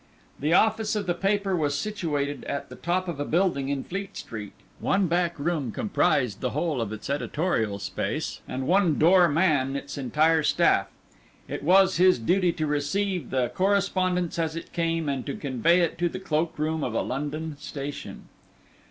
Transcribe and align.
The 0.39 0.51
office 0.51 0.95
of 0.95 1.05
the 1.05 1.13
paper 1.13 1.55
was 1.55 1.77
situated 1.77 2.43
at 2.45 2.69
the 2.69 2.75
top 2.75 3.07
of 3.07 3.19
a 3.19 3.23
building 3.23 3.69
in 3.69 3.83
Fleet 3.83 4.17
Street; 4.17 4.53
one 4.79 5.05
back 5.05 5.37
room 5.37 5.71
comprised 5.71 6.41
the 6.41 6.49
whole 6.49 6.81
of 6.81 6.91
its 6.91 7.07
editorial 7.07 7.77
space, 7.77 8.41
and 8.47 8.65
one 8.65 8.97
dour 8.97 9.29
man 9.29 9.75
its 9.75 9.99
entire 9.99 10.41
staff. 10.41 10.87
It 11.47 11.61
was 11.61 11.97
his 11.97 12.17
duty 12.17 12.51
to 12.51 12.65
receive 12.65 13.29
the 13.29 13.49
correspondence 13.49 14.39
as 14.39 14.55
it 14.55 14.73
came 14.73 15.07
and 15.07 15.23
to 15.27 15.35
convey 15.35 15.81
it 15.81 15.99
to 15.99 16.09
the 16.09 16.19
cloakroom 16.19 16.83
of 16.83 16.95
a 16.95 17.03
London 17.03 17.55
station. 17.59 18.27